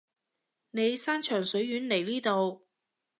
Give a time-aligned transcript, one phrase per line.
[0.71, 2.65] 你山長水遠嚟呢度